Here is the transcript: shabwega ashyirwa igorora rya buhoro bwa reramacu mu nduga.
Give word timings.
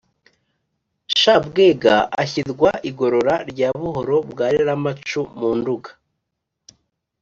shabwega 1.19 1.93
ashyirwa 2.21 2.69
igorora 2.89 3.35
rya 3.51 3.69
buhoro 3.79 4.17
bwa 4.29 4.45
reramacu 4.55 5.21
mu 5.39 5.49
nduga. 5.57 5.89